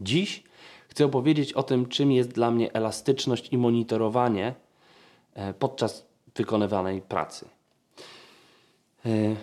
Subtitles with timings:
[0.00, 0.42] Dziś
[0.88, 4.54] chcę opowiedzieć o tym, czym jest dla mnie elastyczność i monitorowanie
[5.34, 7.48] e, podczas wykonywanej pracy.
[9.06, 9.36] E,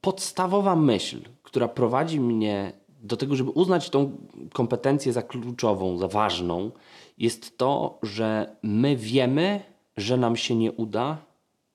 [0.00, 4.16] podstawowa myśl, która prowadzi mnie do tego, żeby uznać tą
[4.52, 6.70] kompetencję za kluczową, za ważną,
[7.18, 9.62] jest to, że my wiemy,
[9.96, 11.18] że nam się nie uda,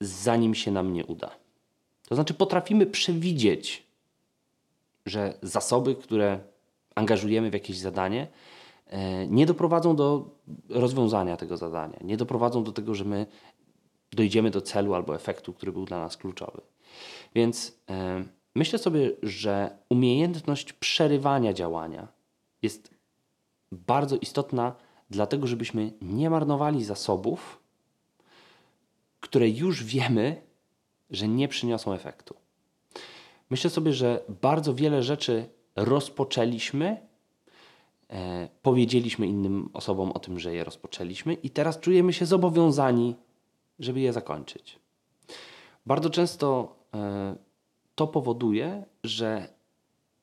[0.01, 1.31] zanim się nam nie uda.
[2.07, 3.83] To znaczy, potrafimy przewidzieć,
[5.05, 6.39] że zasoby, które
[6.95, 8.27] angażujemy w jakieś zadanie,
[8.87, 10.29] e, nie doprowadzą do
[10.69, 13.25] rozwiązania tego zadania, nie doprowadzą do tego, że my
[14.11, 16.61] dojdziemy do celu albo efektu, który był dla nas kluczowy.
[17.35, 18.23] Więc e,
[18.55, 22.07] myślę sobie, że umiejętność przerywania działania
[22.61, 22.95] jest
[23.71, 24.75] bardzo istotna,
[25.09, 27.59] dlatego żebyśmy nie marnowali zasobów,
[29.19, 30.41] które już wiemy,
[31.11, 32.35] że nie przyniosą efektu.
[33.49, 36.97] Myślę sobie, że bardzo wiele rzeczy rozpoczęliśmy,
[38.09, 43.15] e, powiedzieliśmy innym osobom o tym, że je rozpoczęliśmy, i teraz czujemy się zobowiązani,
[43.79, 44.79] żeby je zakończyć.
[45.85, 47.35] Bardzo często e,
[47.95, 49.47] to powoduje, że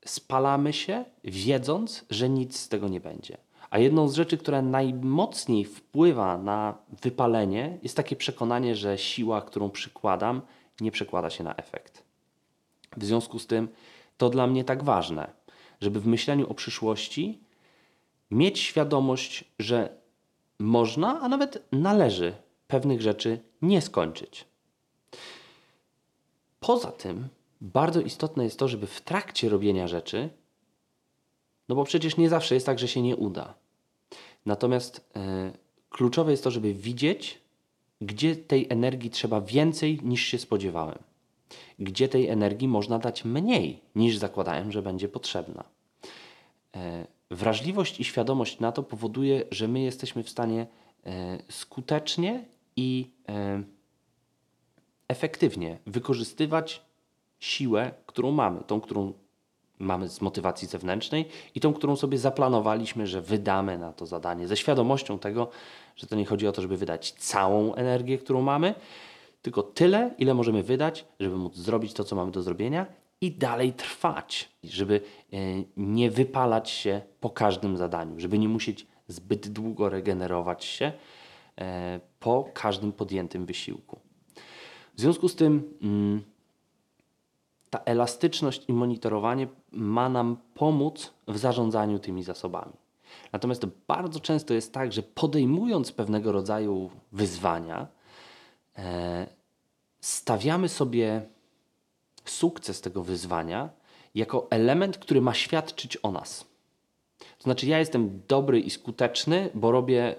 [0.05, 3.37] spalamy się, wiedząc, że nic z tego nie będzie.
[3.71, 9.71] A jedną z rzeczy, która najmocniej wpływa na wypalenie, jest takie przekonanie, że siła, którą
[9.71, 10.43] przykładam,
[10.81, 12.03] nie przekłada się na efekt.
[12.97, 13.69] W związku z tym
[14.17, 15.31] to dla mnie tak ważne,
[15.83, 17.39] żeby w myśleniu o przyszłości
[18.31, 19.97] mieć świadomość, że
[20.59, 22.35] można, a nawet należy
[22.67, 24.45] pewnych rzeczy nie skończyć.
[26.61, 27.29] Poza tym,
[27.61, 30.29] bardzo istotne jest to, żeby w trakcie robienia rzeczy,
[31.69, 33.55] no bo przecież nie zawsze jest tak, że się nie uda.
[34.47, 35.53] Natomiast e,
[35.91, 37.39] kluczowe jest to, żeby widzieć,
[38.01, 40.99] gdzie tej energii trzeba więcej niż się spodziewałem,
[41.79, 45.65] gdzie tej energii można dać mniej niż zakładałem, że będzie potrzebna.
[46.77, 50.67] E, wrażliwość i świadomość na to powoduje, że my jesteśmy w stanie
[51.07, 52.45] e, skutecznie
[52.77, 53.63] i e,
[55.09, 56.83] efektywnie wykorzystywać
[57.41, 59.13] siłę, którą mamy, tą, którą
[59.79, 64.57] mamy z motywacji zewnętrznej i tą, którą sobie zaplanowaliśmy, że wydamy na to zadanie, ze
[64.57, 65.49] świadomością tego,
[65.97, 68.75] że to nie chodzi o to, żeby wydać całą energię, którą mamy,
[69.43, 72.87] tylko tyle, ile możemy wydać, żeby móc zrobić to, co mamy do zrobienia
[73.21, 75.01] i dalej trwać, żeby
[75.33, 75.37] e,
[75.77, 80.93] nie wypalać się po każdym zadaniu, żeby nie musieć zbyt długo regenerować się
[81.61, 84.01] e, po każdym podjętym wysiłku.
[84.95, 86.23] W związku z tym mm,
[87.71, 92.73] ta elastyczność i monitorowanie ma nam pomóc w zarządzaniu tymi zasobami.
[93.33, 97.87] Natomiast bardzo często jest tak, że podejmując pewnego rodzaju wyzwania,
[100.01, 101.23] stawiamy sobie
[102.25, 103.71] sukces tego wyzwania
[104.15, 106.45] jako element, który ma świadczyć o nas.
[107.19, 110.15] To znaczy, ja jestem dobry i skuteczny, bo robię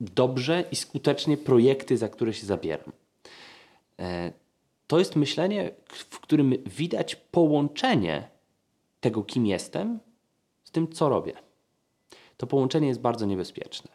[0.00, 2.92] dobrze i skutecznie projekty, za które się zabieram.
[3.98, 4.32] E,
[4.86, 8.28] to jest myślenie, w którym widać połączenie
[9.00, 9.98] tego, kim jestem,
[10.64, 11.32] z tym, co robię.
[12.36, 13.90] To połączenie jest bardzo niebezpieczne,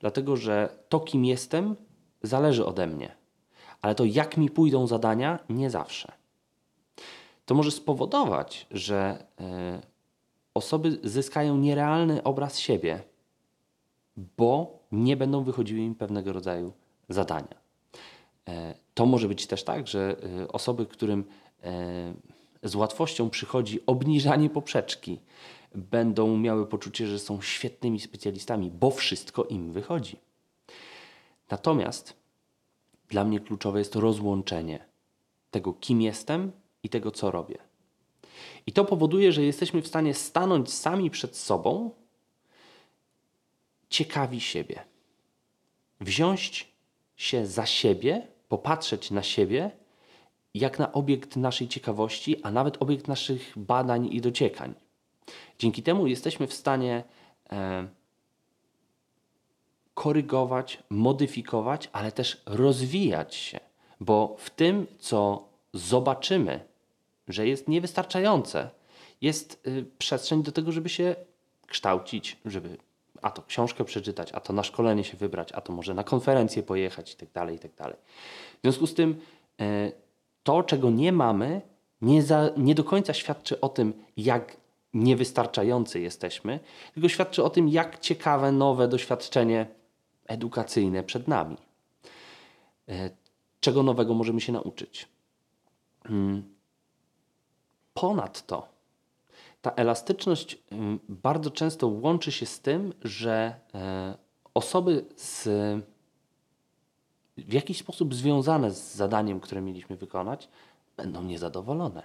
[0.00, 1.76] dlatego że to, kim jestem,
[2.22, 3.16] zależy ode mnie,
[3.82, 6.12] ale to, jak mi pójdą zadania, nie zawsze.
[7.46, 9.44] To może spowodować, że y,
[10.54, 13.02] osoby zyskają nierealny obraz siebie,
[14.16, 16.72] bo nie będą wychodziły im pewnego rodzaju
[17.08, 17.54] zadania.
[18.48, 21.24] E, to może być też tak, że e, osoby, którym
[21.62, 22.14] e,
[22.62, 25.20] z łatwością przychodzi obniżanie poprzeczki,
[25.74, 30.16] będą miały poczucie, że są świetnymi specjalistami, bo wszystko im wychodzi.
[31.50, 32.16] Natomiast
[33.08, 34.84] dla mnie kluczowe jest rozłączenie
[35.50, 36.52] tego, kim jestem
[36.82, 37.58] i tego, co robię.
[38.66, 41.90] I to powoduje, że jesteśmy w stanie stanąć sami przed sobą,
[43.88, 44.84] ciekawi siebie,
[46.00, 46.72] wziąć
[47.16, 49.70] się za siebie popatrzeć na siebie
[50.54, 54.74] jak na obiekt naszej ciekawości, a nawet obiekt naszych badań i dociekań.
[55.58, 57.04] Dzięki temu jesteśmy w stanie
[57.52, 57.88] e,
[59.96, 63.60] korygować, modyfikować, ale też rozwijać się,
[64.00, 66.60] bo w tym, co zobaczymy,
[67.28, 68.70] że jest niewystarczające,
[69.20, 71.16] jest y, przestrzeń do tego, żeby się
[71.66, 72.76] kształcić, żeby
[73.22, 76.62] a to książkę przeczytać, a to na szkolenie się wybrać, a to może na konferencję
[76.62, 77.96] pojechać i tak dalej, i tak.
[78.58, 79.20] W związku z tym
[79.60, 79.92] e,
[80.42, 81.60] to, czego nie mamy,
[82.00, 84.56] nie, za, nie do końca świadczy o tym, jak
[84.94, 86.60] niewystarczający jesteśmy,
[86.94, 89.66] tylko świadczy o tym, jak ciekawe, nowe doświadczenie
[90.28, 91.56] edukacyjne przed nami.
[92.88, 93.10] E,
[93.60, 95.08] czego nowego możemy się nauczyć.
[96.06, 96.54] Hmm.
[97.94, 98.68] Ponadto
[99.62, 104.18] Ta elastyczność ym, bardzo często łączy się z tym, że e,
[104.54, 105.48] osoby z,
[107.36, 110.48] w jakiś sposób związane z zadaniem, które mieliśmy wykonać,
[110.96, 112.02] będą niezadowolone.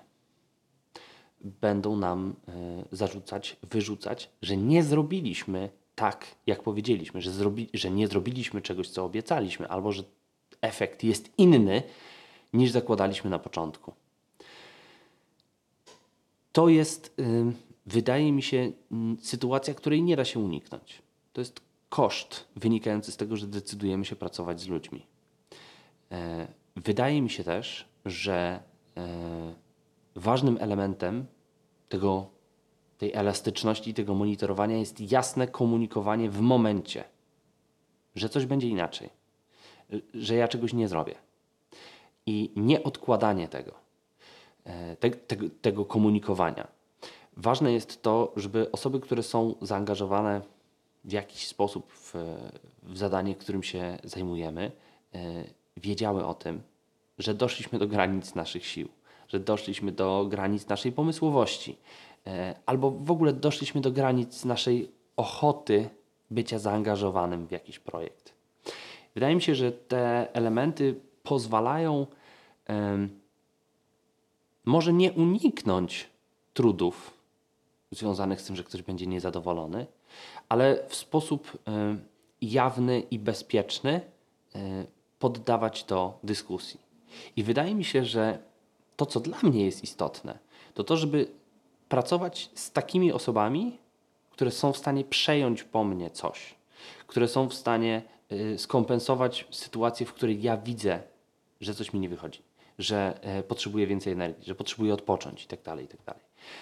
[1.42, 2.52] Będą nam e,
[2.92, 9.06] zarzucać, wyrzucać, że nie zrobiliśmy tak, jak powiedzieliśmy, że, zrobi, że nie zrobiliśmy czegoś, co
[9.06, 10.04] obiecaliśmy, albo że
[10.62, 11.84] efekt jest inny
[12.54, 13.94] niż zakładaliśmy na początku.
[16.52, 17.16] To jest,
[17.86, 18.72] wydaje mi się,
[19.22, 21.02] sytuacja, której nie da się uniknąć.
[21.34, 25.06] To jest koszt wynikający z tego, że decydujemy się pracować z ludźmi.
[26.12, 28.64] E, wydaje mi się też, że
[28.98, 29.54] e,
[30.16, 31.26] ważnym elementem
[31.90, 32.30] tego,
[33.02, 37.04] tej elastyczności, tego monitorowania jest jasne komunikowanie w momencie,
[38.16, 39.10] że coś będzie inaczej,
[40.14, 41.16] że ja czegoś nie zrobię.
[42.26, 43.72] I nie odkładanie tego,
[44.64, 46.68] e, te, te, tego komunikowania.
[47.38, 50.42] Ważne jest to, żeby osoby, które są zaangażowane
[51.06, 52.14] w jakiś sposób w,
[52.84, 54.72] w zadanie, którym się zajmujemy,
[55.14, 55.44] e,
[55.78, 56.62] wiedziały o tym,
[57.18, 58.90] że doszliśmy do granic naszych sił,
[59.32, 61.78] że doszliśmy do granic naszej pomysłowości,
[62.28, 65.90] e, albo w ogóle doszliśmy do granic naszej ochoty
[66.32, 68.34] bycia zaangażowanym w jakiś projekt.
[69.14, 72.08] Wydaje mi się, że te elementy pozwalają
[74.66, 76.10] może nie uniknąć
[76.54, 77.14] trudów
[77.92, 79.86] związanych z tym, że ktoś będzie niezadowolony,
[80.50, 81.58] ale w sposób
[82.42, 84.02] jawny i bezpieczny
[85.20, 86.80] poddawać to dyskusji.
[87.36, 88.40] I wydaje mi się, że
[89.02, 90.40] to, co dla mnie jest istotne,
[90.74, 91.28] to to, żeby
[91.90, 93.78] pracować z takimi osobami,
[94.30, 96.56] które są w stanie przejąć po mnie coś,
[97.08, 98.02] które są w stanie
[98.32, 101.00] y, skompensować sytuację, w której ja widzę,
[101.62, 102.42] że coś mi nie wychodzi,
[102.80, 105.64] że e, potrzebuję więcej energii, że potrzebuję odpocząć itd.
[105.64, 106.04] Tak itd.
[106.06, 106.18] Tak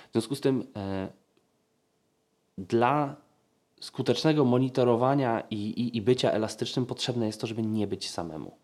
[0.10, 1.08] w związku z tym e,
[2.58, 3.16] dla
[3.82, 8.58] skutecznego monitorowania i, i, i bycia elastycznym potrzebne jest to, żeby nie być samemu.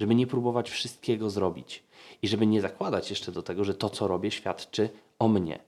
[0.00, 1.84] Żeby nie próbować wszystkiego zrobić
[2.22, 5.58] i żeby nie zakładać jeszcze do tego, że to, co robię, świadczy o mnie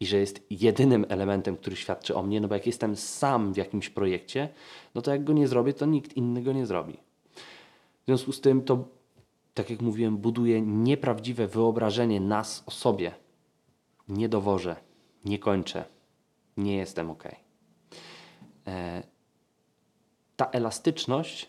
[0.00, 3.56] i że jest jedynym elementem, który świadczy o mnie, no bo jak jestem sam w
[3.56, 4.48] jakimś projekcie,
[4.94, 6.92] no to jak go nie zrobię, to nikt inny go nie zrobi.
[8.02, 8.84] W związku z tym to,
[9.54, 13.14] tak jak mówiłem, buduje nieprawdziwe wyobrażenie nas o sobie.
[14.08, 14.76] Nie dowożę,
[15.24, 15.84] nie kończę,
[16.56, 17.24] nie jestem ok.
[18.66, 19.02] E,
[20.36, 21.48] ta elastyczność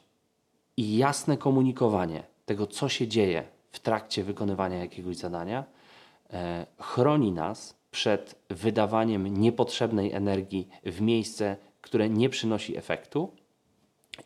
[0.77, 5.63] i jasne komunikowanie tego, co się dzieje w trakcie wykonywania jakiegoś zadania,
[6.29, 13.31] e, chroni nas przed wydawaniem niepotrzebnej energii w miejsce, które nie przynosi efektu,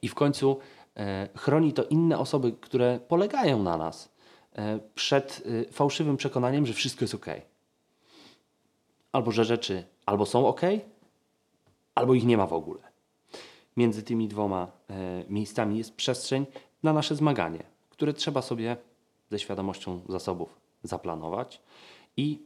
[0.01, 0.59] i w końcu
[0.97, 4.15] e, chroni to inne osoby, które polegają na nas,
[4.95, 7.25] przed fałszywym przekonaniem, że wszystko jest ok.
[9.11, 10.61] Albo że rzeczy albo są ok,
[11.95, 12.79] albo ich nie ma w ogóle.
[13.77, 16.45] Między tymi dwoma e, miejscami jest przestrzeń
[16.83, 18.77] na nasze zmaganie, które trzeba sobie
[19.31, 21.61] ze świadomością zasobów zaplanować
[22.17, 22.39] i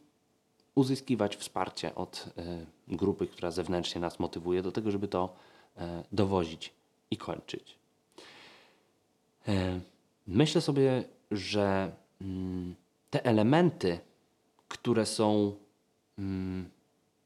[0.75, 5.35] uzyskiwać wsparcie od e, grupy, która zewnętrznie nas motywuje do tego, żeby to
[5.77, 6.73] e, dowozić
[7.11, 7.75] i kończyć.
[9.47, 9.79] E,
[10.27, 11.91] myślę sobie, że
[12.21, 12.75] mm,
[13.09, 13.99] te elementy,
[14.67, 15.55] które są
[16.19, 16.69] mm,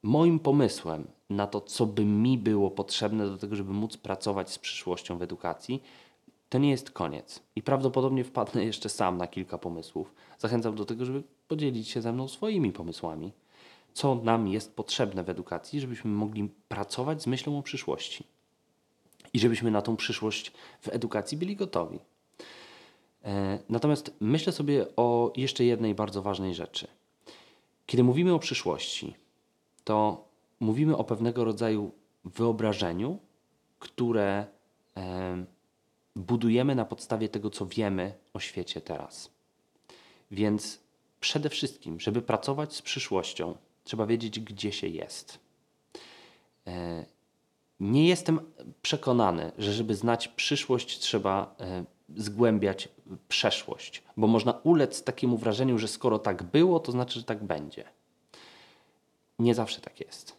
[0.03, 4.59] moim pomysłem na to, co by mi było potrzebne do tego, żeby móc pracować z
[4.59, 5.83] przyszłością w edukacji,
[6.53, 7.43] to nie jest koniec.
[7.55, 10.13] I prawdopodobnie wpadnę jeszcze sam na kilka pomysłów.
[10.39, 13.31] Zachęcam do tego, żeby podzielić się ze mną swoimi pomysłami,
[13.93, 18.23] co nam jest potrzebne w edukacji, żebyśmy mogli pracować z myślą o przyszłości.
[19.33, 21.99] I żebyśmy na tą przyszłość w edukacji byli gotowi.
[23.23, 26.87] E, natomiast myślę sobie o jeszcze jednej bardzo ważnej rzeczy.
[27.85, 29.15] Kiedy mówimy o przyszłości,
[29.83, 30.27] to
[30.59, 31.91] mówimy o pewnego rodzaju
[32.25, 33.17] wyobrażeniu,
[33.79, 34.45] które
[36.15, 39.29] budujemy na podstawie tego, co wiemy o świecie teraz.
[40.31, 40.79] Więc
[41.19, 45.39] przede wszystkim, żeby pracować z przyszłością, trzeba wiedzieć, gdzie się jest.
[46.67, 47.05] E,
[47.79, 48.39] nie jestem
[48.81, 52.89] przekonany, że żeby znać przyszłość, trzeba e, zgłębiać
[53.27, 57.83] przeszłość, bo można ulec takiemu wrażeniu, że skoro tak było, to znaczy, że tak będzie.
[59.39, 60.35] Nie zawsze tak jest.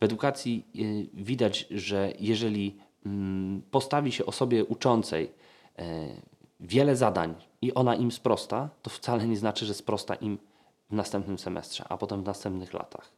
[0.00, 2.78] W edukacji y, widać, że jeżeli
[3.70, 5.32] postawi się osobie uczącej
[5.78, 6.08] e,
[6.60, 10.38] wiele zadań i ona im sprosta, to wcale nie znaczy, że sprosta im
[10.90, 13.10] w następnym semestrze, a potem w następnych latach.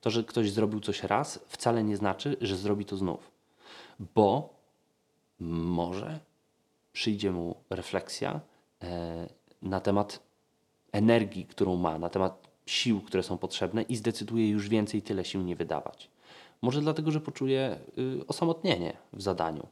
[0.00, 3.30] To, że ktoś zrobił coś raz, wcale nie znaczy, że zrobi to znów,
[4.14, 4.54] bo
[5.40, 6.18] może
[6.92, 8.40] przyjdzie mu refleksja
[8.82, 9.28] e,
[9.62, 10.20] na temat
[10.92, 15.42] energii, którą ma, na temat sił, które są potrzebne i zdecyduję już więcej tyle sił
[15.42, 16.10] nie wydawać.
[16.62, 19.66] Może dlatego, że poczuję y, osamotnienie w zadaniu.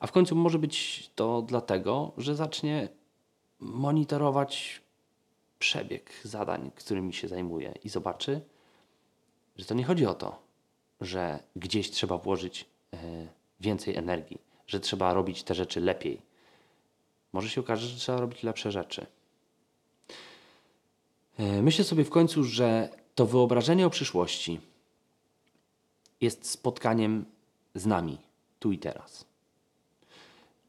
[0.00, 2.88] A w końcu może być to dlatego, że zacznie
[3.60, 4.82] monitorować
[5.58, 8.40] przebieg zadań, którymi się zajmuje i zobaczy,
[9.56, 10.42] że to nie chodzi o to,
[11.00, 12.98] że gdzieś trzeba włożyć e,
[13.60, 16.22] więcej energii, że trzeba robić te rzeczy lepiej.
[17.32, 19.06] Może się okaże, że trzeba robić lepsze rzeczy.
[21.38, 24.60] E, Myślę sobie w końcu, że to wyobrażenie o przyszłości
[26.22, 27.24] jest spotkaniem
[27.74, 28.18] z nami,
[28.58, 29.24] tu i teraz.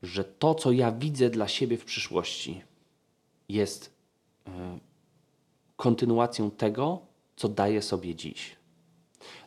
[0.03, 2.62] Że to, co ja widzę dla siebie w przyszłości,
[3.50, 3.93] jest
[4.48, 4.79] e,
[5.75, 7.00] kontynuacją tego,
[7.36, 8.55] co daję sobie dziś.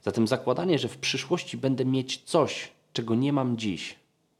[0.02, 3.96] Zatem zakładanie, że w przyszłości będę mieć coś, czego nie mam dziś,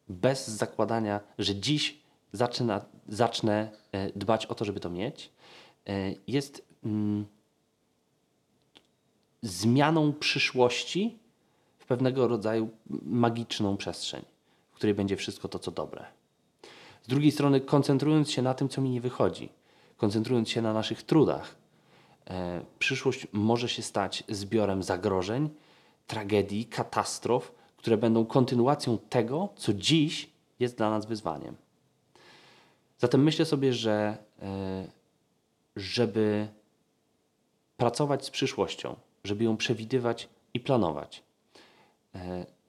[0.08, 1.98] bez zakładania, że dziś
[2.32, 5.30] zacznę, zacznę e, dbać o to, żeby to mieć,
[5.86, 7.26] e, jest mm,
[9.42, 11.18] zmianą przyszłości
[11.86, 12.68] pewnego rodzaju
[13.02, 14.22] magiczną przestrzeń,
[14.72, 16.04] w której będzie wszystko to, co dobre.
[17.02, 19.48] Z drugiej strony, koncentrując się na tym, co mi nie wychodzi,
[19.96, 21.54] koncentrując się na naszych trudach,
[22.26, 25.50] e, przyszłość może się stać zbiorem zagrożeń,
[26.06, 31.56] tragedii, katastrof, które będą kontynuacją tego, co dziś jest dla nas wyzwaniem.
[32.98, 34.86] Zatem myślę sobie, że e,
[35.76, 36.48] żeby
[37.76, 41.22] pracować z przyszłością, żeby ją przewidywać i planować,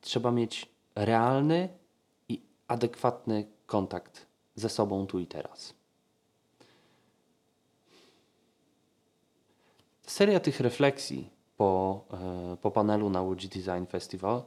[0.01, 1.70] trzeba mieć realny
[2.30, 4.25] i adekwatny kontakt
[4.56, 5.74] ze sobą tu i teraz.
[10.01, 14.44] Seria tych refleksji po, e, po panelu na Łódź Design Festival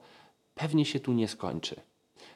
[0.55, 1.77] pewnie się tu nie skończy.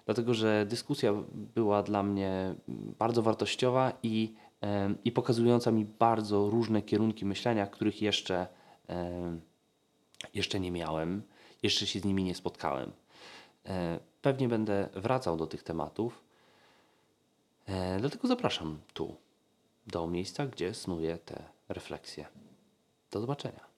[0.04, 1.12] Dlatego, że dyskusja
[1.54, 2.54] była dla mnie
[2.99, 8.47] bardzo wartościowa i, e, i pokazująca mi bardzo różne kierunki myślenia, których jeszcze,
[8.88, 9.38] e,
[10.35, 11.23] jeszcze nie miałem,
[11.64, 12.92] jeszcze się z nimi nie spotkałem.
[13.66, 16.25] E, Pewnie będę wracał do tych tematów,
[17.66, 19.16] e, dlatego zapraszam tu,
[19.87, 22.26] do miejsca, gdzie snuję te refleksje.
[23.11, 23.74] Do zobaczenia.